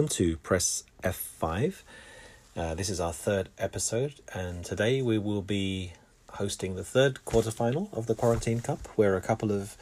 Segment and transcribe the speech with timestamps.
[0.00, 1.82] welcome to Press F5.
[2.56, 5.92] Uh, this is our third episode, and today we will be
[6.30, 9.76] hosting the third quarterfinal of the Quarantine Cup, where a couple of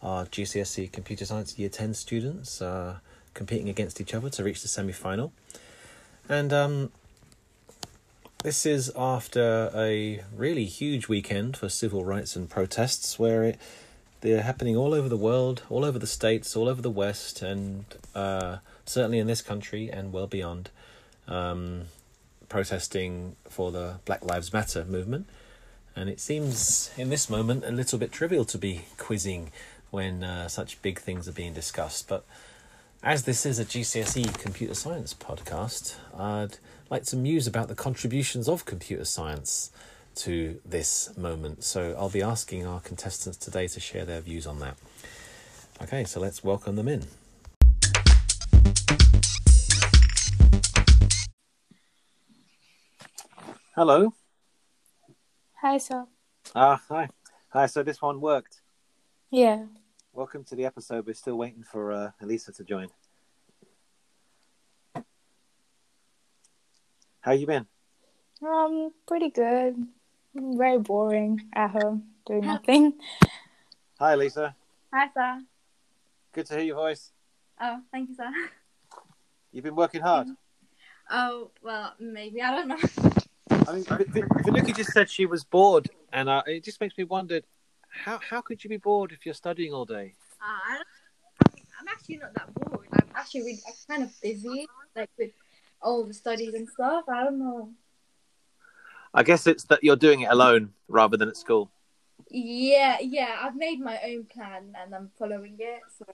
[0.00, 3.00] our GCSE Computer Science Year 10 students are
[3.32, 5.32] competing against each other to reach the semi final.
[6.28, 6.92] And um,
[8.44, 13.58] this is after a really huge weekend for civil rights and protests, where it
[14.20, 17.86] they're happening all over the world, all over the states, all over the West, and
[18.14, 20.70] uh, certainly in this country and well beyond,
[21.28, 21.84] um,
[22.48, 25.26] protesting for the Black Lives Matter movement.
[25.96, 29.52] And it seems in this moment a little bit trivial to be quizzing
[29.90, 32.08] when uh, such big things are being discussed.
[32.08, 32.24] But
[33.02, 36.58] as this is a GCSE computer science podcast, I'd
[36.90, 39.70] like to muse about the contributions of computer science
[40.16, 41.64] to this moment.
[41.64, 44.76] So I'll be asking our contestants today to share their views on that.
[45.82, 47.04] Okay, so let's welcome them in.
[53.74, 54.14] Hello.
[55.54, 56.06] Hi, sir.
[56.54, 57.08] Ah, hi.
[57.48, 58.60] Hi, so this one worked.
[59.32, 59.64] Yeah.
[60.12, 61.04] Welcome to the episode.
[61.08, 62.86] We're still waiting for uh, Elisa to join.
[67.20, 67.66] How you been?
[68.46, 69.84] Um, pretty good.
[70.36, 72.92] Very boring at home, doing nothing.
[73.98, 74.54] Hi, Lisa.
[74.92, 75.42] Hi, sir.
[76.32, 77.10] Good to hear your voice.
[77.60, 78.30] Oh, thank you, sir.
[79.50, 80.28] You've been working hard.
[81.10, 82.40] Oh, well, maybe.
[82.40, 83.10] I don't know.
[83.66, 84.04] I mean, V-
[84.62, 87.40] V- just said she was bored, and uh, it just makes me wonder
[87.88, 90.14] how how could you be bored if you're studying all day?
[90.40, 90.82] Uh,
[91.80, 92.86] I'm actually not that bored.
[92.92, 95.30] I'm actually really, I'm kind of busy, like with
[95.80, 97.04] all the studies and stuff.
[97.08, 97.72] I don't know.
[99.12, 101.70] I guess it's that you're doing it alone rather than at school.
[102.30, 103.36] Yeah, yeah.
[103.40, 105.82] I've made my own plan and I'm following it.
[105.96, 106.04] So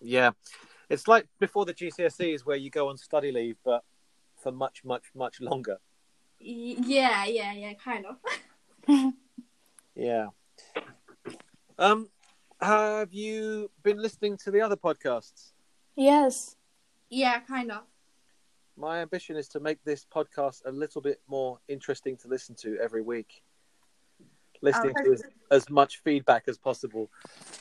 [0.00, 0.30] Yeah,
[0.88, 3.84] it's like before the GCSEs where you go on study leave, but
[4.42, 5.78] for much, much, much longer.
[6.40, 7.72] Y- yeah, yeah, yeah.
[7.74, 9.12] Kind of.
[9.94, 10.26] Yeah.
[11.78, 12.08] Um,
[12.60, 15.52] have you been listening to the other podcasts?
[15.96, 16.56] yes.
[17.08, 17.82] Yeah, kind of.
[18.76, 22.76] My ambition is to make this podcast a little bit more interesting to listen to
[22.82, 23.42] every week.
[24.60, 27.08] Listening Oh, to as, as much feedback as possible.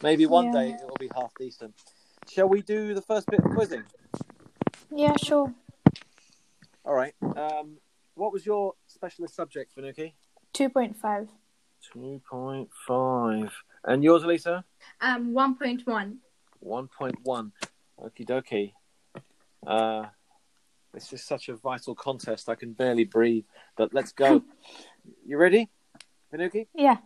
[0.02, 0.52] Maybe one Yeah.
[0.53, 1.75] day it will be half decent.
[2.28, 3.84] Shall we do the first bit of quizzing?
[4.90, 5.53] Yeah, sure.
[6.84, 7.14] All right.
[7.22, 7.78] Um,
[8.16, 10.14] what was your specialist subject, Vinuki?
[10.53, 11.30] 2.5.
[11.96, 13.52] 2.5.
[13.84, 14.66] And yours, Elisa?
[15.02, 16.20] Um, one point one.
[16.66, 17.52] 1.1.
[18.02, 18.74] Okie dokie.
[19.66, 20.08] Uh,
[20.94, 22.50] this is such a vital contest.
[22.50, 23.46] I can barely breathe.
[23.76, 24.44] But let's go.
[25.26, 25.70] you ready,
[26.34, 26.68] Vinuki?
[26.74, 26.97] Yeah.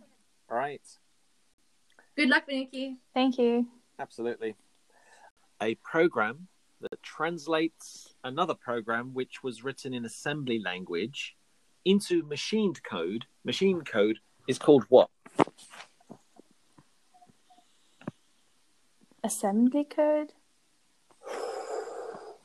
[0.50, 0.82] All right.
[2.16, 2.98] Good luck, Vinuki.
[3.14, 3.68] Thank you.
[3.98, 4.56] Absolutely.
[5.62, 6.48] A program
[6.82, 11.36] that translates another program which was written in assembly language
[11.86, 13.26] into machined code.
[13.44, 15.10] Machine code is called what?
[19.24, 20.34] Assembly code.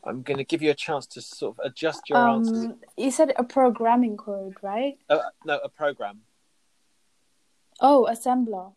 [0.06, 2.66] I'm going to give you a chance to sort of adjust your answers.
[2.66, 4.98] Um, you said a programming code, right?
[5.08, 6.20] Uh, no, a program.
[7.80, 8.72] Oh, assembler.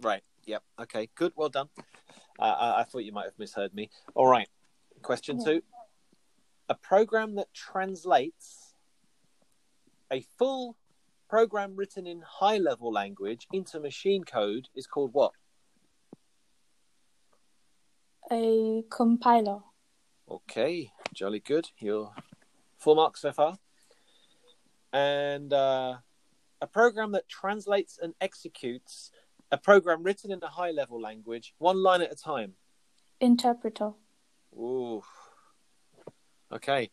[0.00, 0.22] Right.
[0.44, 0.62] Yep.
[0.82, 1.08] Okay.
[1.14, 1.32] Good.
[1.36, 1.68] Well done.
[2.38, 3.90] Uh, I, I thought you might have misheard me.
[4.14, 4.48] All right.
[5.02, 5.62] Question two.
[6.68, 8.74] A program that translates
[10.10, 10.76] a full
[11.28, 15.32] program written in high level language into machine code is called what?
[18.30, 19.60] A compiler.
[20.28, 20.90] Okay.
[21.14, 21.68] Jolly good.
[21.78, 22.12] You're
[22.78, 23.58] full marks so far.
[24.92, 25.96] And uh,
[26.60, 29.12] a program that translates and executes
[29.52, 32.54] a program written in a high level language one line at a time.
[33.20, 33.92] Interpreter.
[34.54, 35.02] Ooh.
[36.52, 36.90] Okay.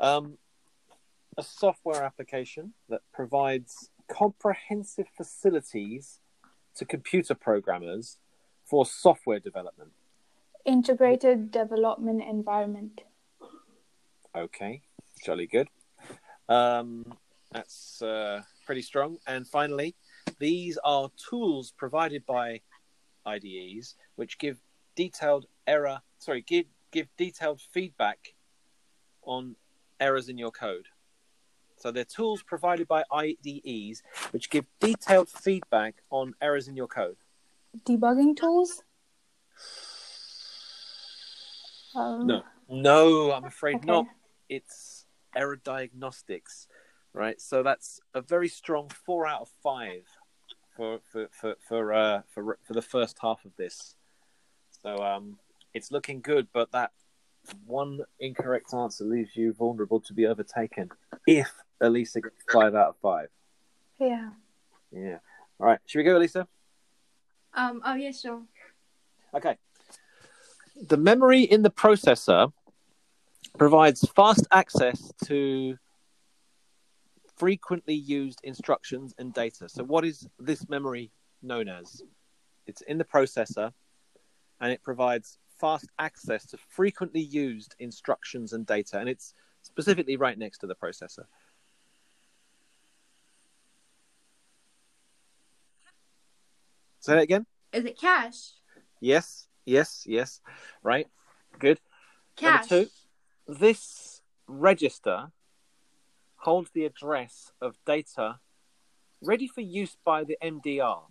[0.00, 0.38] Um,
[1.36, 6.20] a software application that provides comprehensive facilities
[6.74, 8.18] to computer programmers
[8.64, 9.90] for software development.
[10.64, 13.02] Integrated development environment.
[14.36, 14.82] Okay.
[15.24, 15.68] Jolly good.
[16.48, 17.04] Um,
[17.52, 19.18] that's uh, pretty strong.
[19.26, 19.94] And finally,
[20.38, 22.60] these are tools provided by
[23.26, 24.58] IDEs which give
[24.96, 28.34] detailed error, sorry, give, give detailed feedback
[29.28, 29.54] on
[30.00, 30.86] errors in your code.
[31.76, 34.02] So they're tools provided by IDEs
[34.32, 37.18] which give detailed feedback on errors in your code.
[37.84, 38.82] Debugging tools.
[41.94, 42.42] Um, No.
[42.70, 43.86] No, I'm afraid Okay.
[43.86, 44.06] not.
[44.48, 46.66] It's error diagnostics,
[47.12, 47.40] right?
[47.40, 50.04] So that's a very strong four out of five
[50.76, 53.94] for for for for uh, for for the first half of this.
[54.82, 55.38] So um,
[55.72, 56.92] it's looking good, but that
[57.66, 60.90] one incorrect answer leaves you vulnerable to be overtaken
[61.26, 61.50] if
[61.80, 63.28] Elisa gets five out of five.
[63.98, 64.30] Yeah.
[64.90, 65.18] Yeah.
[65.60, 65.78] All right.
[65.86, 66.46] Should we go, Elisa?
[67.54, 67.82] Um.
[67.84, 68.42] Oh yeah, sure.
[69.34, 69.56] Okay.
[70.88, 72.52] The memory in the processor
[73.58, 75.76] provides fast access to
[77.36, 79.68] frequently used instructions and data.
[79.68, 81.10] So, what is this memory
[81.42, 82.02] known as?
[82.66, 83.72] It's in the processor
[84.60, 88.98] and it provides fast access to frequently used instructions and data.
[88.98, 91.24] And it's specifically right next to the processor.
[97.00, 97.46] Say that again?
[97.72, 98.52] Is it cache?
[99.00, 100.40] Yes, yes, yes.
[100.82, 101.06] Right.
[101.58, 101.80] Good.
[102.36, 102.70] Cache.
[102.70, 102.90] Number two,
[103.46, 105.32] this register
[106.36, 108.40] holds the address of data
[109.20, 111.02] ready for use by the MDR,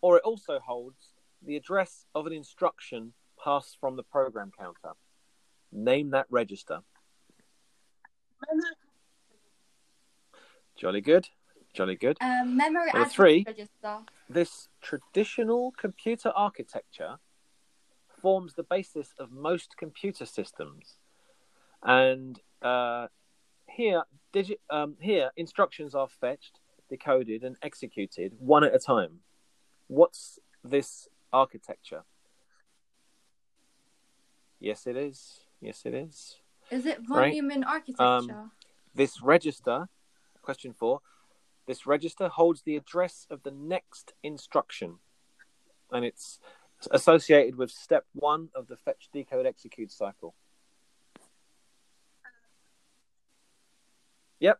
[0.00, 1.14] or it also holds
[1.46, 3.12] the address of an instruction
[3.42, 4.96] passed from the program counter.
[5.72, 6.80] Name that register.
[10.76, 11.28] Jolly good.
[11.72, 12.16] Jolly good.
[12.20, 13.44] Um, memory Number address three.
[13.46, 13.98] register.
[14.28, 17.16] This traditional computer architecture
[18.20, 20.96] forms the basis of most computer systems.
[21.82, 23.06] And uh,
[23.68, 24.02] here,
[24.34, 26.58] digi- um, here, instructions are fetched,
[26.88, 29.20] decoded, and executed one at a time.
[29.86, 32.04] What's this architecture?
[34.58, 35.40] Yes, it is.
[35.60, 36.40] Yes, it is.
[36.70, 37.08] Is it Right.
[37.08, 38.34] von Neumann architecture?
[38.38, 38.52] Um,
[38.94, 39.88] This register,
[40.40, 41.02] question four,
[41.66, 45.00] this register holds the address of the next instruction,
[45.90, 46.40] and it's
[46.90, 50.34] associated with step one of the fetch, decode, execute cycle.
[54.40, 54.58] Yep.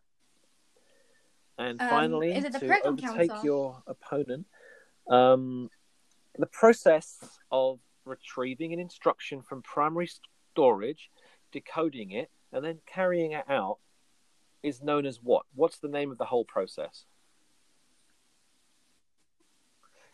[1.57, 3.45] And Um, finally, is it the to program overtake counter?
[3.45, 4.45] your opponent,
[5.07, 5.71] um,
[6.37, 7.17] the process
[7.51, 10.09] of retrieving an instruction from primary
[10.53, 11.09] storage,
[11.51, 13.77] decoding it, and then carrying it out
[14.63, 15.45] is known as what?
[15.53, 17.05] What's the name of the whole process?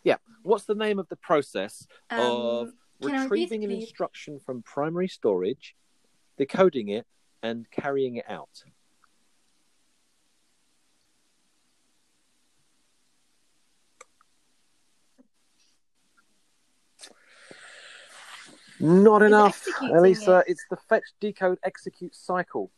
[0.02, 5.08] Yeah, what's the name of the process of Um, repeat, retrieving an instruction from primary
[5.08, 5.74] storage,
[6.36, 7.06] decoding it,
[7.42, 8.64] and carrying it out?
[18.84, 20.38] Not Is enough, Elisa.
[20.46, 20.52] it?
[20.52, 22.70] It's the fetch, decode, execute cycle.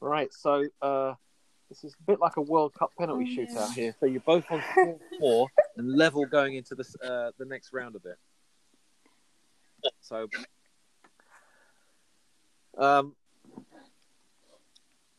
[0.00, 1.12] Right, so uh,
[1.68, 3.74] this is a bit like a World Cup penalty Oh, shootout yeah.
[3.74, 3.94] here.
[4.00, 7.94] So you're both on four, four and level going into this uh, the next round
[7.94, 8.16] of it.
[10.00, 10.28] So,
[12.78, 13.14] um,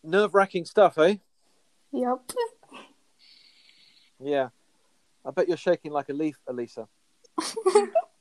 [0.04, 1.18] nerve wracking stuff, eh?
[1.92, 2.31] Yep.
[4.19, 4.50] Yeah,
[5.24, 6.88] I bet you're shaking like a leaf, Elisa.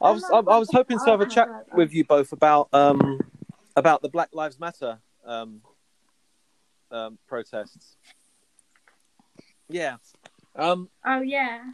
[0.00, 3.20] I was I, I was hoping to have a chat with you both about um
[3.76, 5.60] about the Black Lives Matter um
[6.90, 7.96] um protests.
[9.68, 9.96] Yeah.
[10.56, 11.70] Um Oh yeah.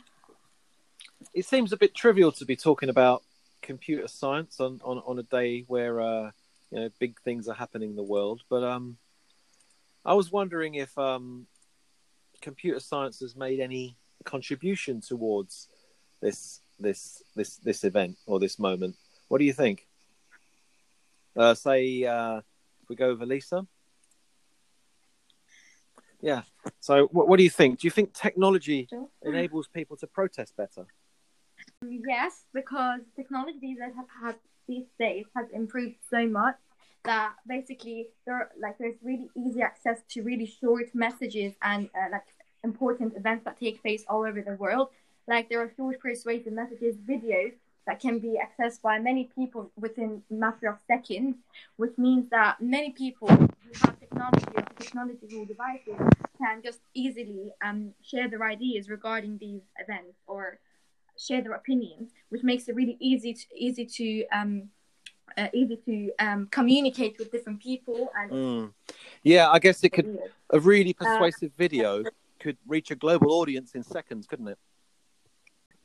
[1.35, 3.23] it seems a bit trivial to be talking about
[3.63, 6.31] computer science on, on, on a day where uh,
[6.71, 8.43] you know big things are happening in the world.
[8.49, 8.99] But um,
[10.05, 11.47] I was wondering if um,
[12.45, 15.69] computer science has made any contribution towards
[16.21, 18.95] this this this this event or this moment.
[19.29, 19.87] What do you think?
[21.37, 22.39] Uh, say uh,
[22.83, 23.67] if we go over Lisa.
[26.21, 26.43] Yeah.
[26.81, 27.81] So, what, what do you think?
[27.81, 29.09] Do you think technology Sure.
[29.23, 30.87] enables people to protest better?
[31.83, 34.37] Yes, because technology that have had
[34.67, 36.57] these days has improved so much
[37.05, 42.09] that basically there are, like there's really easy access to really short messages and uh,
[42.11, 42.25] like
[42.65, 44.89] important events that take place all over the world.
[45.29, 47.53] Like there are short persuasive messages, videos
[47.87, 51.37] that can be accessed by many people within a matter of seconds,
[51.77, 53.47] which means that many people who
[53.83, 55.95] have technology or technological devices
[56.39, 60.59] can just easily um, share their ideas regarding these events or
[61.19, 64.69] share their opinions, which makes it really easy to easy to um,
[65.37, 68.73] uh, easy to um, communicate with different people and Mm.
[69.23, 70.09] Yeah, I guess it could.
[70.51, 72.05] A really persuasive video
[72.45, 74.59] could reach a global audience in seconds, couldn't it?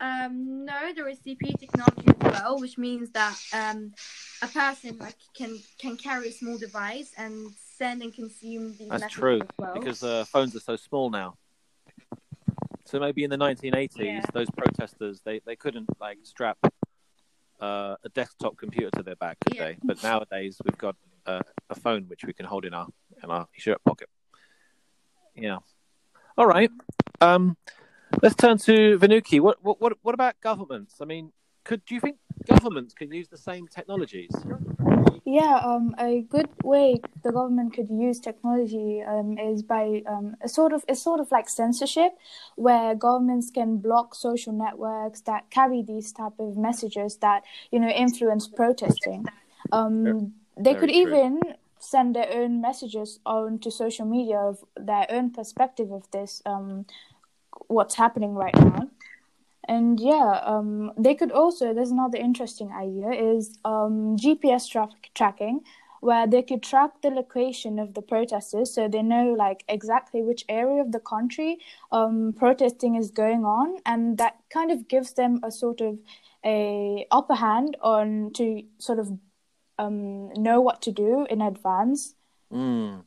[0.01, 3.93] Um, no, there is CPU technology as well, which means that um,
[4.41, 9.13] a person like can can carry a small device and send and consume these That's
[9.13, 9.73] true as well.
[9.73, 11.37] because uh, phones are so small now.
[12.85, 14.21] So maybe in the 1980s, Yeah.
[14.33, 16.57] those protesters they, they couldn't like strap
[17.61, 19.65] uh, a desktop computer to their back, could Yeah.
[19.67, 19.77] they?
[19.83, 22.87] But nowadays we've got uh, a phone which we can hold in our
[23.23, 24.09] in our shirt pocket.
[25.35, 25.59] Yeah.
[26.39, 26.71] All right.
[27.19, 27.57] Um,
[28.23, 29.41] let's turn to Vinuki.
[29.41, 30.95] What, what, what, what about governments?
[31.01, 31.33] I mean,
[31.65, 32.15] could do you think
[32.47, 34.31] governments can use the same technologies?
[35.25, 40.47] Yeah, um, a good way the government could use technology um, is by um, a
[40.47, 42.13] sort of it's sort of like censorship,
[42.55, 47.89] where governments can block social networks that carry these type of messages that you know
[47.89, 49.25] influence protesting.
[49.73, 51.01] Um, they could true.
[51.01, 51.41] even
[51.79, 56.85] send their own messages onto social media of their own perspective of this, um,
[57.67, 58.89] what's happening right now.
[59.67, 61.73] And yeah, um, they could also.
[61.73, 65.61] There's another interesting idea is um, GPS tra- tracking,
[66.01, 70.43] where they could track the location of the protesters, so they know like exactly which
[70.49, 71.59] area of the country
[71.91, 75.99] um, protesting is going on, and that kind of gives them a sort of
[76.43, 79.11] a upper hand on to sort of
[79.79, 82.13] um, know what to do in advance.
[82.53, 83.05] Mm.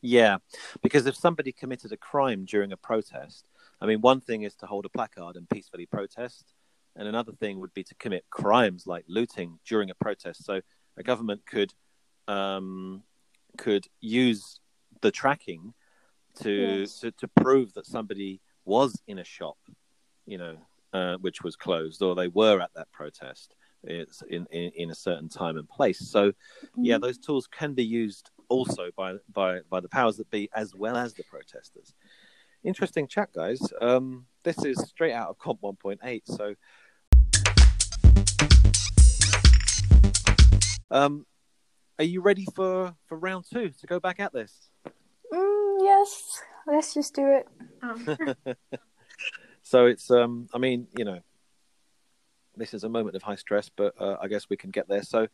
[0.00, 0.38] Yeah,
[0.82, 3.46] because if somebody committed a crime during a protest,
[3.80, 6.54] I mean, one thing is to hold a placard and peacefully protest,
[6.96, 10.44] and another thing would be to commit crimes like looting during a protest.
[10.44, 10.60] So
[10.96, 11.72] a government could
[12.28, 13.02] um,
[13.58, 14.60] could use
[15.02, 15.74] the tracking
[16.40, 17.00] to, Yes.
[17.00, 19.58] to to prove that somebody was in a shop,
[20.26, 20.56] you know,
[20.92, 23.54] uh, which was closed, or they were at that protest.
[23.84, 25.98] It's in, in, in a certain time and place.
[25.98, 26.32] So
[26.76, 30.74] yeah, those tools can be used also by by by the powers that be as
[30.74, 31.94] well as the protesters.
[32.64, 33.60] Interesting chat, guys.
[33.80, 36.22] Um, this is straight out of Comp 1.8.
[36.26, 36.54] So,
[40.90, 41.26] um,
[41.98, 44.70] are you ready for for round two to go back at this?
[45.32, 47.48] Mm, yes, let's just do it.
[47.82, 48.46] Um,
[49.62, 51.20] So it's um, I mean, you know,
[52.56, 55.02] this is a moment of high stress, but uh, I guess we can get there.
[55.02, 55.28] So,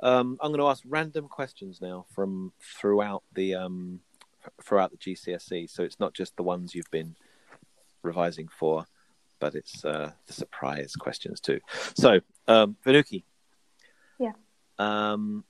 [0.00, 4.00] um, I'm going to ask random questions now from throughout the um,
[4.62, 5.70] throughout the GCSE.
[5.70, 7.16] So it's not just the ones you've been
[8.02, 8.86] revising for,
[9.38, 11.60] but it's uh, the surprise questions too.
[11.94, 13.24] So, um, Vinuki.
[14.18, 14.32] Yeah.
[14.78, 15.44] Um,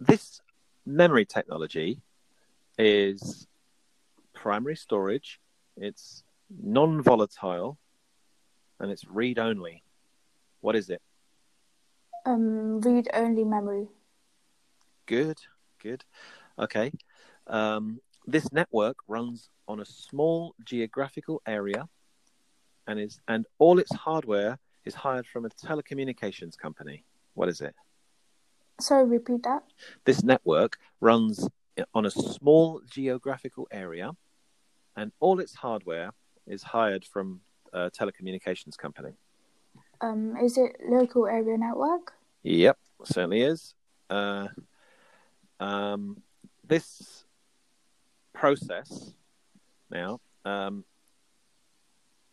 [0.00, 0.40] this
[0.86, 2.00] memory technology
[2.78, 3.46] is
[4.34, 5.40] primary storage.
[5.76, 7.78] It's non-volatile,
[8.80, 9.82] and it's read-only.
[10.60, 11.02] What is it?
[12.26, 13.88] Um, read only memory.
[15.06, 15.38] Good,
[15.82, 16.04] good.
[16.58, 16.92] Okay.
[17.46, 21.88] Um, this network runs on a small geographical area,
[22.86, 27.04] and is and all its hardware is hired from a telecommunications company.
[27.34, 27.74] What is it?
[28.80, 29.62] Sorry, repeat that.
[30.04, 31.48] This network runs
[31.94, 34.12] on a small geographical area,
[34.96, 36.12] and all its hardware
[36.46, 37.40] is hired from
[37.74, 39.12] telecommunications company.
[40.00, 42.12] Um, is it local area network?
[42.42, 43.74] Yep, certainly is.
[44.08, 44.48] Uh,
[45.60, 46.22] um,
[46.66, 47.24] this
[48.32, 49.12] process
[49.90, 50.84] now, um,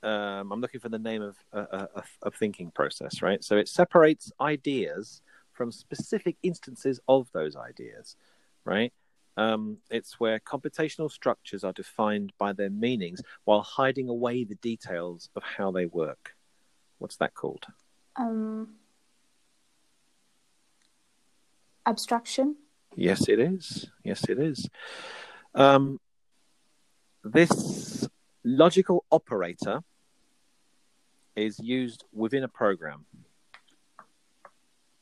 [0.03, 3.43] um, I'm looking for the name of a, a, a- a thinking process, right?
[3.43, 8.15] So it separates ideas from specific instances of those ideas,
[8.65, 8.93] right?
[9.37, 15.29] Um, it's where computational structures are defined by their meanings while hiding away the details
[15.35, 16.35] of how they work.
[16.99, 17.65] What's that called?
[18.15, 18.75] Um,
[21.85, 22.55] abstraction.
[22.95, 23.87] Yes, it is.
[24.03, 24.69] Yes, it is.
[25.53, 25.99] Um,
[27.23, 28.07] this
[28.43, 29.81] logical operator
[31.35, 33.05] is used within a program.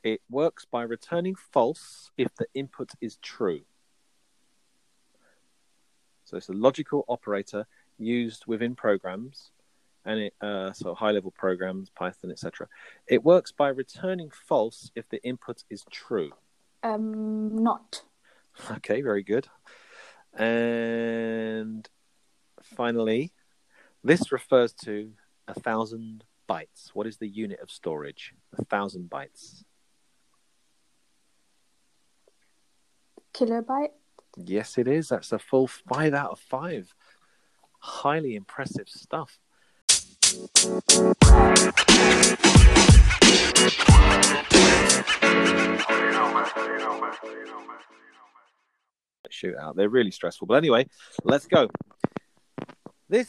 [0.03, 3.61] It works by returning false if the input is true.
[6.33, 7.67] So it's a logical operator
[7.99, 9.51] used within programs,
[10.03, 12.67] and it uh, so high level programs, Python, etc.
[13.05, 16.31] It works by returning false if the input is true.
[16.81, 18.01] Um, not.
[18.71, 19.47] Okay, very good.
[20.33, 21.87] And
[22.61, 23.33] finally,
[24.03, 25.11] this refers to
[25.47, 26.89] a thousand bytes.
[26.93, 28.33] What is the unit of storage?
[28.57, 29.63] A thousand bytes.
[33.33, 33.89] Kilobyte.
[34.37, 35.09] Yes, it is.
[35.09, 36.93] That's a full five out of five.
[37.79, 39.39] Highly impressive stuff.
[49.29, 49.75] Shootout.
[49.75, 50.47] They're really stressful.
[50.47, 50.87] But anyway,
[51.23, 51.69] let's go.
[53.09, 53.27] This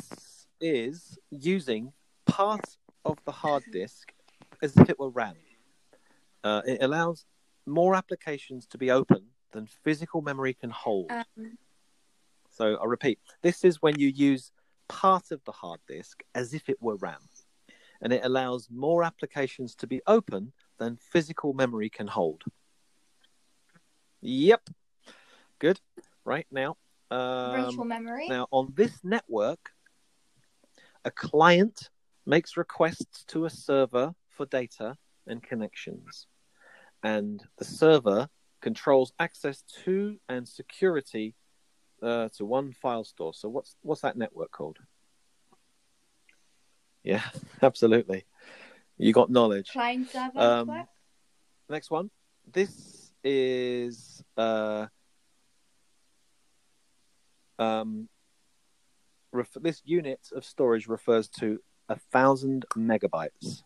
[0.61, 1.92] is using
[2.26, 4.12] part of the hard disk
[4.62, 5.37] as if it were RAM.
[6.42, 7.25] Uh, it allows
[7.66, 11.11] more applications to be open than physical memory can hold.
[11.11, 11.56] um,
[12.50, 14.52] So I repeat, this is when you use
[14.88, 17.20] part of the hard disk as if it were RAM.
[18.02, 22.42] And it allows more applications to be open than physical memory can hold.
[24.20, 24.68] Yep.
[25.58, 25.80] Good.
[26.25, 26.76] Right now,
[27.11, 28.28] Virtual Um, memory.
[28.28, 29.70] now, on this network,
[31.04, 31.90] a client
[32.26, 34.96] makes requests to a server for data
[35.26, 36.26] and connections,
[37.02, 38.28] and the server
[38.64, 41.35] controls access to and security
[42.02, 43.35] uh, to one file store.
[43.35, 44.78] So, what's what's that network called?
[47.04, 47.23] Yeah,
[47.62, 48.25] absolutely.
[48.97, 49.71] You got knowledge.
[49.71, 50.88] Client server Um, network.
[51.68, 52.11] Next one.
[52.50, 54.87] This is uh,
[57.59, 58.09] um,
[59.33, 61.59] ref- this unit of storage refers to
[61.90, 63.63] a thousand megabytes.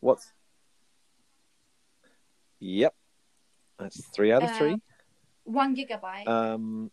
[0.00, 0.32] What's?
[2.58, 2.94] Yep,
[3.78, 4.82] that's three out of Uh, three.
[5.44, 6.26] One gigabyte.
[6.28, 6.90] Um,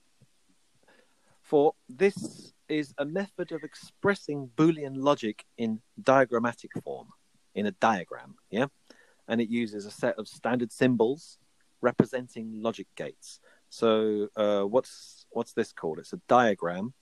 [1.42, 7.10] for this is a method of expressing Boolean logic in diagrammatic form,
[7.56, 8.68] in a diagram, yeah?
[9.28, 11.38] And it uses a set of standard symbols
[11.82, 13.40] representing logic gates.
[13.70, 16.00] So uh, what's what's this called?
[16.00, 16.94] It's a diagram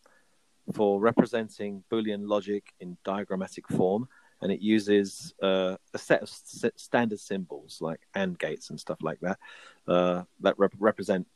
[0.73, 4.07] for representing Boolean logic in diagrammatic form,
[4.41, 9.19] and it uses uh, a set of standard symbols like AND gates and stuff like
[9.21, 9.39] that
[9.87, 11.27] uh, that rep- represent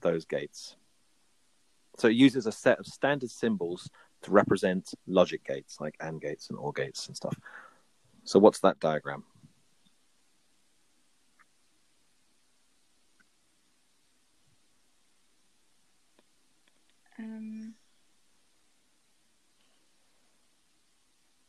[0.00, 0.76] those gates.
[1.98, 3.90] So it uses a set of standard symbols
[4.22, 7.38] to represent logic gates like AND gates and OR gates and stuff.
[8.24, 9.24] So what's that diagram?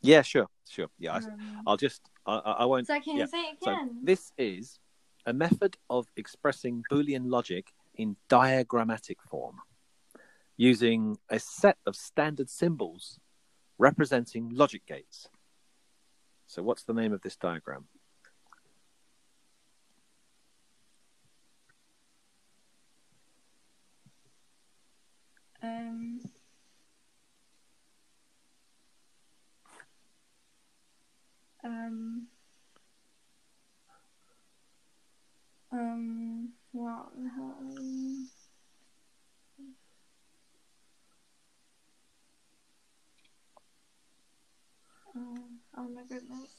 [0.06, 0.88] Yeah, sure, sure.
[0.98, 1.24] Yeah, I, um,
[1.66, 2.86] I'll just I, I I won't.
[2.86, 3.24] so can yeah.
[3.24, 4.00] you say it So again?
[4.02, 4.78] this is
[5.26, 9.56] a method of expressing Boolean logic in diagrammatic form,
[10.56, 13.18] using a set of standard symbols
[13.78, 15.28] representing logic gates.
[16.46, 17.88] So what's the name of this diagram?
[25.62, 26.15] Um,
[31.66, 32.26] um,
[35.72, 37.54] um, what the hell?
[45.16, 45.38] Oh,
[45.78, 46.50] oh my goodness.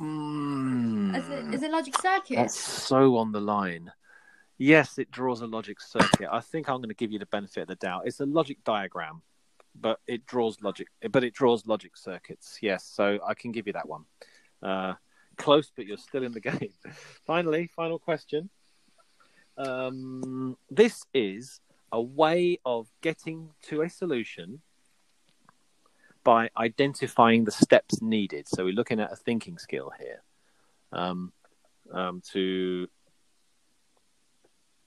[0.00, 2.36] Is it, is it logic circuit?
[2.36, 3.90] That's so on the line.
[4.56, 6.28] Yes, it draws a logic circuit.
[6.30, 8.02] I think I'm going to give you the benefit of the doubt.
[8.06, 9.22] It's a logic diagram,
[9.80, 10.88] but it draws logic.
[11.10, 12.58] But it draws logic circuits.
[12.62, 14.04] Yes, so I can give you that one.
[14.62, 14.94] Uh,
[15.36, 16.72] close, but you're still in the game.
[17.26, 18.50] Finally, final question.
[19.56, 21.60] Um, this is
[21.90, 24.60] a way of getting to a solution
[26.22, 28.46] by identifying the steps needed.
[28.48, 30.22] So we're looking at a thinking skill here.
[30.92, 31.32] Um,
[31.92, 32.88] um, to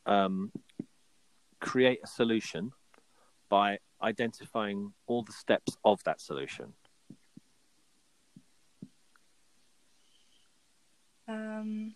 [0.06, 0.51] um,
[1.60, 2.71] create a solution
[3.49, 6.73] by identifying all the steps of that solution.
[11.27, 11.95] Um,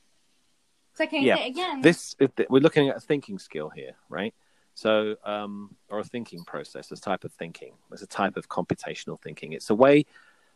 [0.94, 1.82] so can Yeah, again?
[1.82, 2.16] This
[2.50, 4.34] we're looking at a thinking skill here, right?
[4.76, 7.74] So, um, or a thinking process, a type of thinking.
[7.92, 9.54] It's a type of computational thinking.
[9.54, 10.06] It's a way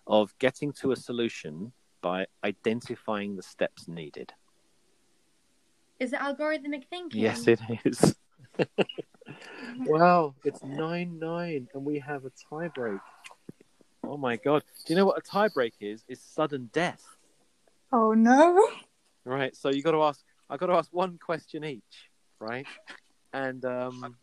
[0.08, 4.34] of getting to a solution by identifying the steps needed.
[6.00, 7.22] Is it algorithmic thinking?
[7.22, 8.16] Yes, it is.
[9.86, 13.00] wow, it's nine nine, and we have a tiebreak.
[14.04, 14.64] Oh my god!
[14.86, 16.04] Do you know what a tiebreak is?
[16.08, 17.04] It's sudden death.
[17.92, 18.68] Oh no.
[19.26, 19.56] Right.
[19.56, 20.24] So you got to ask.
[20.50, 22.66] I got to ask one question each, right?
[23.34, 24.16] And um,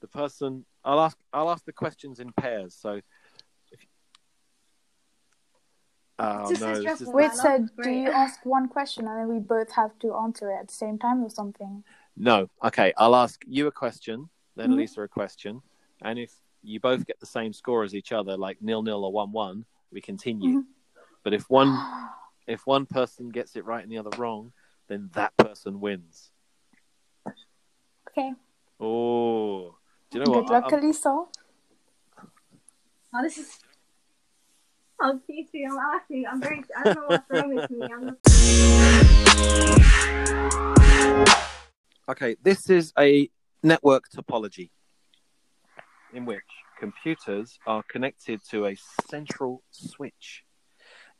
[0.00, 1.16] the person, I'll ask.
[1.32, 2.74] I'll ask the questions in pairs.
[2.74, 3.00] So.
[6.18, 6.72] Oh Just no!
[6.72, 7.08] as This is.
[7.08, 10.50] Wait, Wow, so do you ask one question and then we both have to answer
[10.52, 11.82] it at the same time or something?
[12.16, 12.48] No.
[12.64, 12.92] Okay.
[12.96, 14.76] I'll ask you a question, then Mhm.
[14.76, 15.62] Lisa a question,
[16.02, 19.12] and if you both get the same score as each other, like nil nil or
[19.12, 20.58] one one, we continue.
[20.60, 20.66] Mhm.
[21.22, 21.76] But if one
[22.46, 24.52] if one person gets it right and the other wrong,
[24.88, 26.32] then that person wins.
[28.08, 28.34] Okay.
[28.80, 29.76] Oh,
[30.10, 30.50] do you know Good what?
[30.50, 30.70] luck, I-
[33.14, 33.58] Oh, this is.
[35.00, 37.90] Oh, Peter, I'm actually, I'm very, I don't know what's wrong with me.
[37.92, 38.16] I'm
[42.08, 43.30] Okay, this is a
[43.62, 44.70] network topology
[46.12, 46.40] in which
[46.80, 48.76] computers are connected to a
[49.08, 50.42] central switch.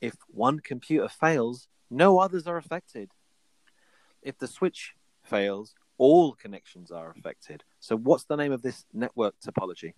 [0.01, 3.11] If one computer fails, no others are affected.
[4.23, 7.63] If the switch fails, all connections are affected.
[7.79, 9.93] So, what's the name of this network topology?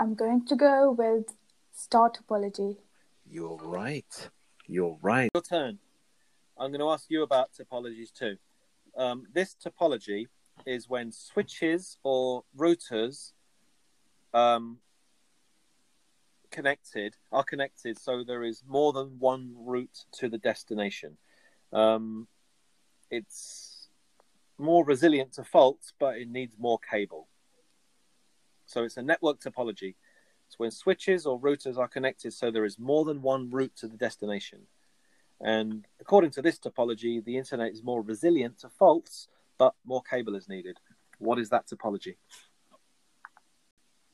[0.00, 1.34] I'm going to go with
[1.74, 2.78] star topology.
[3.28, 4.30] You're right.
[4.66, 5.28] You're right.
[5.34, 5.80] Your turn.
[6.58, 8.38] I'm going to ask you about topologies too.
[8.96, 10.26] Um, this topology
[10.64, 13.32] is when switches or routers
[14.32, 14.78] um,
[16.50, 21.18] connected are connected, so there is more than one route to the destination.
[21.72, 22.26] Um,
[23.10, 23.88] it's
[24.58, 27.28] more resilient to faults, but it needs more cable.
[28.64, 29.94] So it's a network topology.
[30.46, 33.88] It's when switches or routers are connected, so there is more than one route to
[33.88, 34.60] the destination.
[35.40, 40.34] And according to this topology, the internet is more resilient to faults, but more cable
[40.34, 40.78] is needed.
[41.18, 42.16] What is that topology?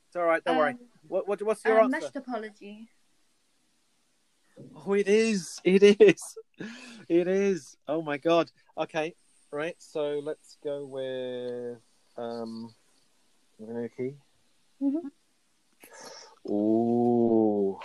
[0.08, 0.44] It's all right.
[0.44, 0.72] Don't worry.
[0.72, 2.00] Um, What, what, what's your uh, answer?
[2.00, 2.88] mesh topology.
[4.87, 5.61] Oh, it is.
[5.64, 6.22] It is.
[7.08, 7.76] It is.
[7.88, 8.50] Oh my god.
[8.76, 9.14] Okay.
[9.50, 9.74] Right.
[9.78, 11.78] So let's go with
[12.16, 12.74] um,
[13.61, 14.14] Vinuki.
[14.82, 15.11] Mhm.
[16.50, 17.78] Ooh.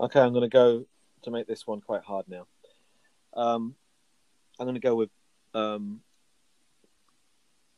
[0.00, 0.86] Okay, I'm going to go
[1.22, 2.46] to make this one quite hard now.
[3.34, 3.74] Um,
[4.58, 5.10] I'm going to go with
[5.54, 6.00] um,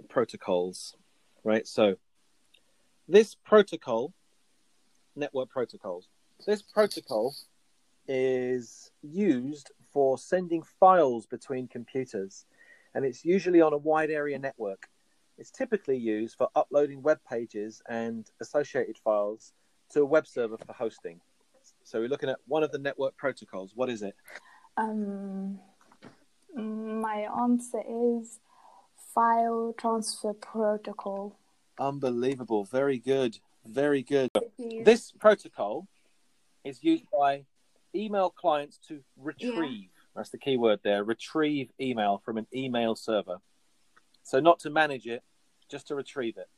[0.09, 0.97] protocols.
[1.43, 1.67] Right.
[1.67, 1.97] So
[3.09, 4.13] this protocol
[5.17, 6.09] network protocols.
[6.47, 7.35] This protocol
[8.09, 12.47] is used for sending files between computers,
[12.95, 14.89] and it's usually on a wide area network.
[15.39, 19.53] It's typically used for uploading web pages and associated files
[19.91, 21.21] to a web server for hosting.
[21.85, 23.73] So we're looking at one of the network protocols.
[23.75, 24.17] What is it?
[24.77, 25.61] Um,
[26.57, 28.41] my answer is
[29.15, 31.37] file transfer protocol.
[31.79, 32.65] Unbelievable.
[32.65, 33.39] Very good.
[33.67, 34.31] Very good.
[34.59, 35.87] This protocol
[36.65, 37.45] is used by
[37.95, 39.91] email clients to retrieve.
[40.17, 41.05] That's the key word there.
[41.05, 43.39] Retrieve email from an email server.
[44.23, 45.23] So not to manage it,
[45.71, 46.49] just to retrieve it.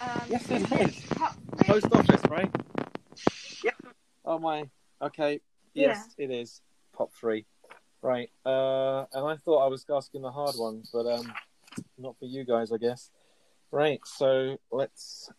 [0.00, 1.04] Um, Yes, it is is.
[1.56, 2.50] Top Post office, right?
[3.64, 3.70] Yeah.
[4.24, 4.68] Oh my.
[5.00, 5.40] Okay.
[5.74, 6.60] Yes, it is.
[6.96, 7.46] Pop three.
[8.02, 8.30] Right.
[8.44, 11.32] Uh, and I thought I was asking the hard ones, but um,
[11.98, 13.10] not for you guys, I guess.
[13.70, 14.00] Right.
[14.04, 15.30] So let's.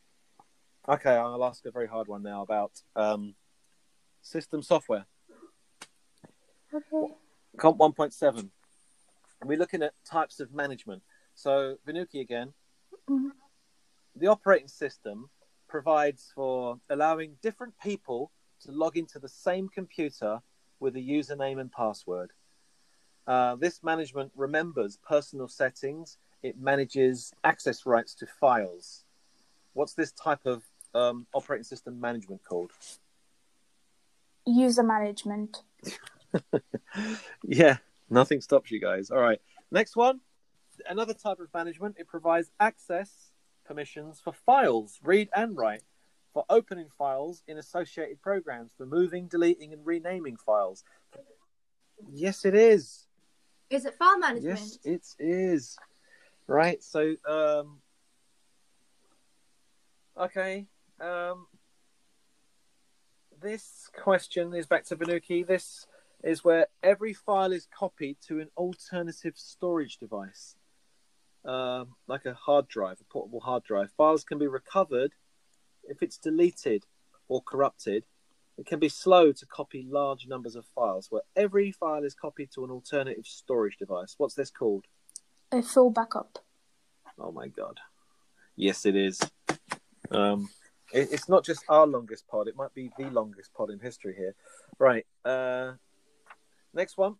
[0.88, 3.36] Okay, I'll ask a very hard one now about um,
[4.22, 5.06] system software.
[6.74, 7.14] Okay.
[7.58, 8.50] Comp 1.7.
[9.46, 11.04] We're looking at types of management.
[11.36, 12.54] So, Vinuki again.
[13.10, 13.30] Mhm.
[14.16, 15.30] The operating system
[15.74, 18.32] provides for allowing different people
[18.62, 20.40] to log into the same computer
[20.80, 22.30] with a username and password.
[23.26, 29.04] Uh, this management remembers personal settings, it manages access rights to files.
[29.74, 30.62] What's this type of
[30.94, 32.70] um, operating system management called?
[34.46, 35.64] User management.
[37.44, 37.78] yeah,
[38.12, 39.10] nothing stops you guys.
[39.10, 39.42] All right.
[39.72, 40.20] Next one.
[40.88, 41.96] Another type of management.
[41.98, 43.23] It provides access
[43.66, 45.84] permissions for files, read and write,
[46.34, 50.84] for opening files in associated programs, for moving, deleting, and renaming files.
[52.12, 53.08] Yes, it is.
[53.70, 54.60] Is it file management?
[54.60, 55.78] Yes, it is.
[56.48, 56.84] Right.
[56.84, 57.80] So, um,
[60.18, 60.68] okay.
[61.00, 61.48] Um,
[63.42, 65.46] this question is back to Vinuki.
[65.46, 65.86] This
[66.24, 70.56] is where every file is copied to an alternative storage device,
[71.46, 73.92] um, like a hard drive, a portable hard drive.
[73.98, 75.14] Files can be recovered
[75.84, 76.86] if it's deleted
[77.28, 78.06] or corrupted.
[78.58, 82.52] It can be slow to copy large numbers of files, where every file is copied
[82.52, 84.16] to an alternative storage device.
[84.18, 84.86] What's this called?
[85.52, 86.40] A full backup.
[87.20, 87.80] Oh my god.
[88.56, 89.20] Yes, it is.
[90.12, 90.50] Um,
[90.94, 94.14] it, it's not just our longest pod; it might be the longest pod in history
[94.16, 94.36] here.
[94.78, 95.06] Right.
[95.26, 95.74] Uh,
[96.74, 97.16] next one.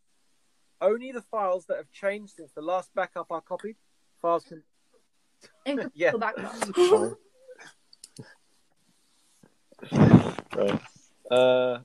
[0.80, 3.78] Only the files that have changed since the last backup are copied.
[4.24, 4.64] Files can.
[5.68, 6.12] Incremental Yeah.
[6.18, 6.54] backup.
[6.76, 7.16] Fine.
[10.56, 10.82] right.
[11.30, 11.80] Uh,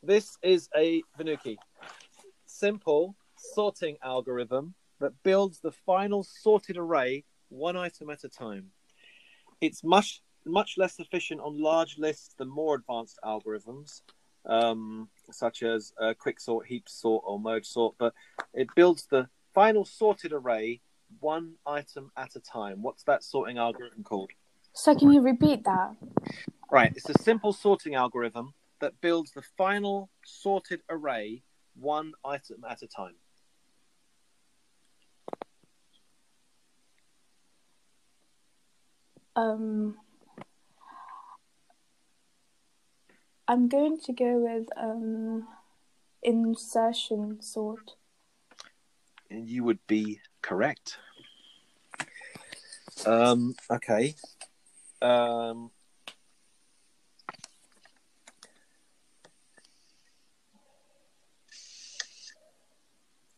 [0.00, 1.56] this is a Vinuki
[2.46, 8.70] simple sorting algorithm that builds the final sorted array one item at a time.
[9.60, 14.02] It's much much less efficient on large lists than more advanced algorithms,
[14.46, 17.96] um, such as uh, quicksort, heap sort, or merge sort.
[17.98, 18.14] But
[18.54, 20.80] it builds the final sorted array
[21.18, 22.82] one item at a time.
[22.82, 24.30] What's that sorting algorithm called?
[24.72, 25.96] So can you repeat that?
[26.70, 31.42] Right, it's a simple sorting algorithm that builds the final sorted array
[31.74, 33.16] one item at a time.
[39.36, 39.96] Um,
[43.48, 45.48] I'm going to go with um,
[46.22, 47.96] insertion sort.
[49.30, 50.98] And you would be correct.
[53.06, 54.14] Um, okay.
[55.00, 55.70] Um,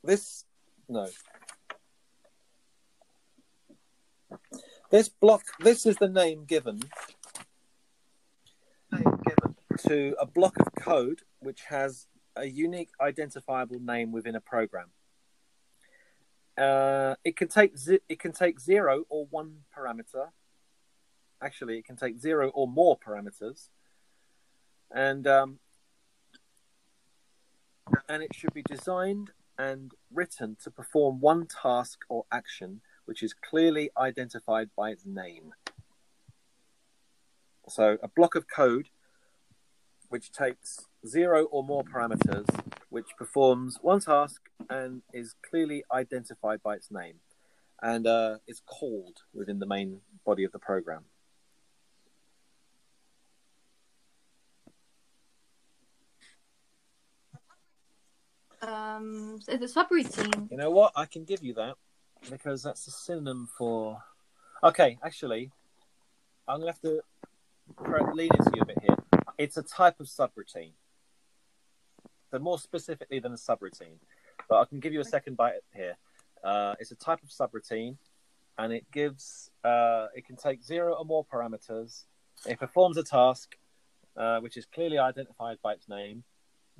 [0.03, 0.45] this
[0.89, 1.09] no.
[4.91, 5.43] This block.
[5.61, 6.81] This is the name given.
[8.91, 14.41] Name given to a block of code which has a unique identifiable name within a
[14.41, 14.89] program.
[16.57, 20.29] Uh, it can take ze- it can take zero or one parameter.
[21.41, 23.69] Actually, it can take zero or more parameters,
[24.91, 25.59] and um,
[28.09, 33.35] and it should be designed and written to perform one task or action which is
[33.35, 35.55] clearly identified by its name.
[37.69, 38.89] So, a block of code
[40.09, 42.47] which takes zero or more parameters,
[42.93, 47.15] which performs one task and is clearly identified by its name,
[47.81, 51.03] and uh, is called within the main body of the program.
[58.61, 60.51] Um, so a subroutine.
[60.51, 60.93] You know what?
[60.95, 61.77] I can give you that
[62.31, 64.03] because that's a synonym for.
[64.63, 65.51] Okay, actually,
[66.47, 67.01] I'm gonna have to
[68.13, 68.97] lean into you a bit here.
[69.39, 70.73] It's a type of subroutine.
[72.33, 73.99] So more specifically than a subroutine,
[74.49, 75.99] but I can give you a second bite here.
[76.43, 77.99] Uh, it's a type of subroutine,
[78.57, 79.51] and it gives.
[79.63, 82.05] Uh, it can take zero or more parameters.
[82.47, 83.59] It performs a task,
[84.17, 86.25] uh, which is clearly identified by its name.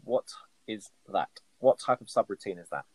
[0.05, 0.33] What
[0.67, 1.29] is that?
[1.59, 2.87] What type of subroutine is that?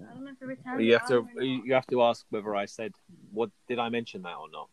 [0.00, 0.86] Um, I don't know if it returns.
[0.86, 1.44] You have to value or not.
[1.44, 2.92] you you have to ask whether I said
[3.32, 4.68] what did I mention that or not.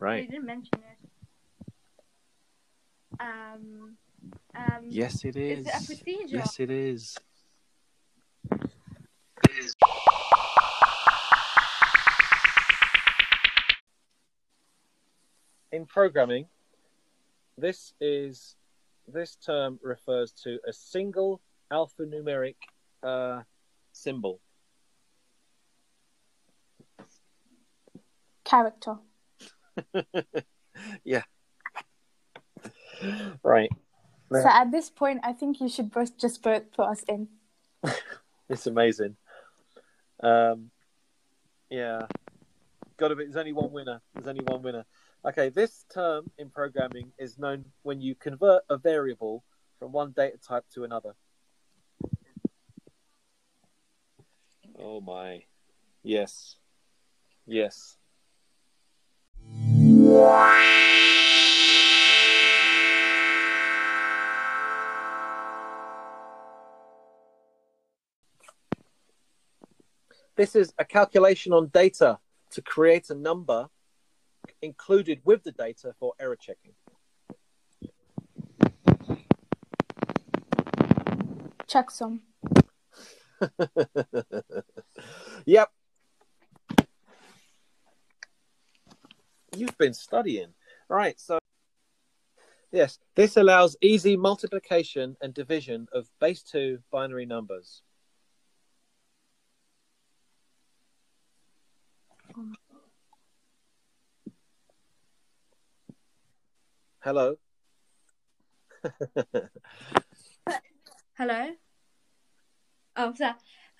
[0.00, 0.28] You Right.
[0.28, 0.98] didn't mention it.
[3.20, 3.96] Um,
[4.56, 5.66] um, Yes, it is.
[5.66, 6.36] Is it a procedure?
[6.36, 7.16] Yes, it is.
[15.70, 16.46] In programming,
[17.56, 18.56] this is
[19.08, 21.40] this term refers to a single
[21.72, 22.56] alphanumeric
[23.02, 23.40] uh,
[23.92, 24.40] symbol.
[28.44, 28.96] Character.
[31.04, 31.22] yeah.
[33.42, 33.70] Right.
[34.30, 37.28] So at this point, I think you should both just vote for us in.
[38.48, 39.16] It's amazing.
[40.22, 40.70] Um,
[41.70, 42.02] yeah,
[42.98, 43.24] got to be.
[43.24, 44.02] There's only one winner.
[44.12, 44.84] There's only one winner.
[45.24, 49.42] Okay, this term in programming is known when you convert a variable
[49.78, 51.14] from one data type to another.
[54.84, 55.44] Oh my!
[56.02, 56.56] Yes,
[57.46, 57.98] yes.
[70.34, 72.18] This is a calculation on data
[72.50, 73.68] to create a number
[74.62, 76.72] included with the data for error checking.
[81.68, 82.20] Checksum.
[85.46, 85.70] yep.
[89.56, 90.54] You've been studying.
[90.88, 91.38] Right, so
[92.70, 97.82] yes, this allows easy multiplication and division of base 2 binary numbers.
[107.00, 107.36] Hello.
[111.14, 111.52] Hello.
[112.96, 113.30] Oh, so,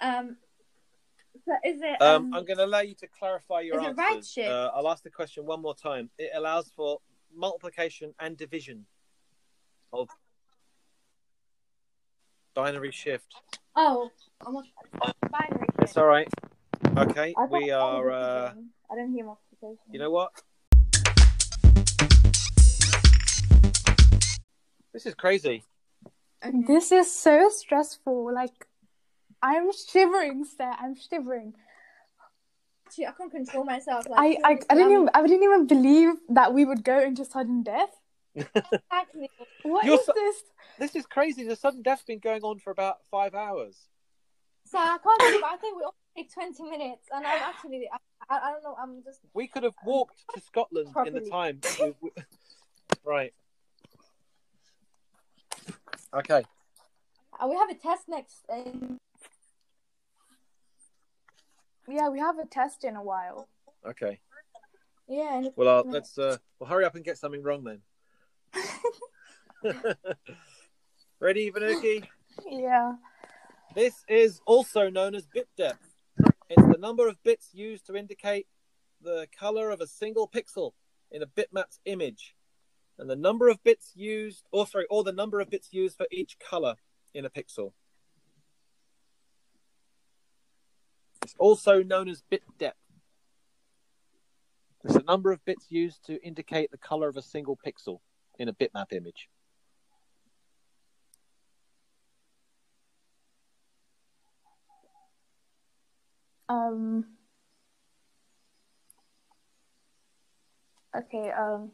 [0.00, 0.36] um,
[1.44, 2.00] so is it?
[2.00, 3.98] Um, Um, I'm going to allow you to clarify your is it answers.
[3.98, 4.48] right shift?
[4.50, 6.10] Uh, I'll ask the question one more time.
[6.18, 6.98] It allows for
[7.34, 8.86] multiplication and division
[9.92, 10.08] of
[12.54, 13.34] binary shift.
[13.76, 14.10] oh,
[14.44, 14.68] almost
[15.30, 15.66] binary.
[15.80, 16.28] It's all right.
[16.96, 18.08] Okay, we are.
[18.10, 18.52] a Uh.
[18.90, 19.78] I didn't hear multiplication.
[19.90, 20.30] you know what?
[24.92, 25.64] This is crazy.
[26.44, 26.58] Okay.
[26.66, 28.34] This is so stressful.
[28.34, 28.66] Like,
[29.42, 30.72] I'm shivering, sir.
[30.78, 31.54] I'm shivering.
[32.86, 34.06] Actually, I can't control myself.
[34.08, 37.00] Like, I, I, I didn't I'm- even, I didn't even believe that we would go
[37.00, 37.90] into sudden death.
[38.34, 39.28] Exactly.
[39.62, 40.36] What You're is so- this?
[40.78, 41.44] This is crazy.
[41.44, 43.76] The sudden death's been going on for about five hours.
[44.64, 45.42] So I can't believe.
[45.44, 47.88] I think we only take twenty minutes, and I'm actually.
[47.92, 47.96] I,
[48.34, 48.74] I, I don't know.
[48.80, 49.20] I'm just.
[49.34, 51.60] We could have walked to Scotland in the time.
[51.78, 52.10] we- we-
[53.04, 53.34] right.
[56.14, 56.42] Okay.
[57.38, 58.36] Uh, we have a test next.
[58.50, 58.98] In...
[61.88, 63.48] Yeah, we have a test in a while.
[63.86, 64.20] Okay.
[65.08, 65.38] Yeah.
[65.38, 67.82] And Well, uh, let's uh, well hurry up and get something wrong then.
[71.20, 72.06] Ready, Vinuki?
[72.48, 72.94] Yeah.
[73.74, 75.96] This is also known as bit depth.
[76.48, 78.46] It's the number of bits used to indicate
[79.00, 80.72] the color of a single pixel
[81.10, 82.34] in a bitmap's image,
[82.98, 86.06] and the number of bits used, or sorry, or the number of bits used for
[86.10, 86.76] each color
[87.14, 87.72] in a pixel.
[91.22, 92.76] It's also known as bit depth.
[94.84, 98.00] It's the number of bits used to indicate the color of a single pixel
[98.38, 99.28] in a bitmap image.
[106.48, 107.06] Um.
[110.94, 111.30] Okay.
[111.30, 111.70] Um.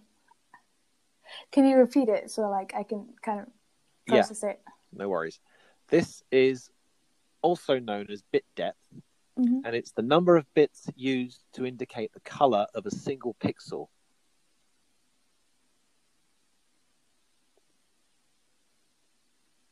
[1.50, 3.46] Can you repeat it so like I can kind of
[4.06, 4.16] Yeah.
[4.16, 4.60] process it?
[4.92, 5.40] No worries.
[5.88, 6.70] This is
[7.40, 8.86] also known as bit depth,
[9.38, 9.62] Mhm.
[9.64, 13.88] and it's the number of bits used to indicate the color of a single pixel.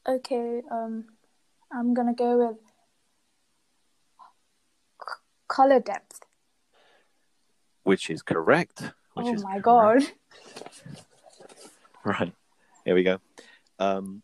[0.08, 0.62] Okay.
[0.70, 1.06] Um.
[1.72, 2.56] I'm gonna go with
[5.02, 6.20] c- color depth.
[7.82, 8.82] Which is correct.
[9.14, 9.64] Which oh is my correct.
[9.64, 10.02] god.
[12.04, 12.32] Right.
[12.84, 13.18] Here we go.
[13.80, 14.22] Um,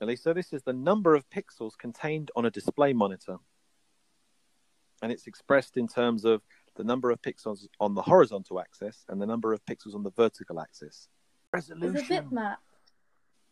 [0.00, 3.38] Elisa, this is the number of pixels contained on a display monitor.
[5.04, 6.40] And it's expressed in terms of
[6.76, 10.10] the number of pixels on the horizontal axis and the number of pixels on the
[10.12, 11.10] vertical axis.
[11.52, 11.94] Resolution.
[11.96, 12.38] it's Resolution.
[12.38, 12.56] a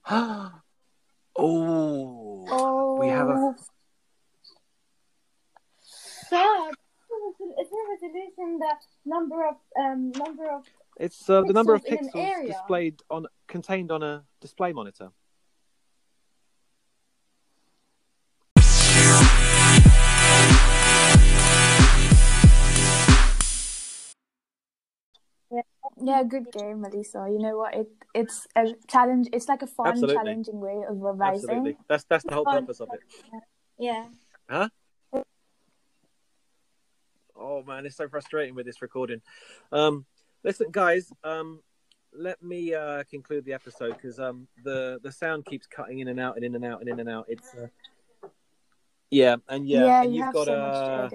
[0.09, 0.53] bitmap.
[1.37, 2.97] oh, Oh.
[2.99, 3.55] we have a
[5.83, 8.73] So, is the resolution the
[9.05, 10.65] number of um number of
[10.99, 12.49] It's uh, the number of Pixels in an pixels area.
[12.55, 15.11] displayed on contained on a display monitor.
[26.03, 27.29] Yeah, good game, Melissa.
[27.31, 27.75] You know what?
[27.75, 29.29] It it's a challenge.
[29.33, 30.17] It's like a fun, Absolutely.
[30.17, 31.49] challenging way of revising.
[31.49, 33.01] Absolutely, that's that's the whole purpose of it.
[33.79, 34.07] yeah.
[34.51, 34.69] Huh?
[37.37, 39.23] Oh man, it's so frustrating with this recording.
[39.71, 40.05] Um,
[40.43, 41.13] listen, guys.
[41.23, 41.61] Um,
[42.15, 46.21] let me uh, conclude the episode because um, the the sound keeps cutting in and
[46.21, 47.27] out and in and out and in and out.
[47.29, 47.69] It's uh,
[49.11, 51.09] yeah, and yeah, Yeah, and you you've have got so uh,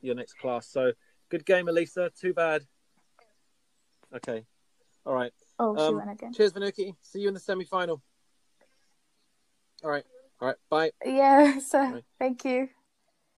[0.00, 0.68] your next class.
[0.68, 0.92] So
[1.28, 2.10] good game, Elisa.
[2.18, 2.62] Too bad.
[4.14, 4.44] Okay,
[5.04, 5.32] all right.
[5.58, 6.32] Oh, she um, went again.
[6.32, 6.94] Cheers, Vinuki.
[7.02, 8.02] See you in the semi final.
[9.82, 10.04] All right.
[10.40, 10.56] All right.
[10.70, 10.92] Bye.
[11.04, 11.58] Yeah.
[11.58, 12.04] So Right.
[12.18, 12.68] thank you.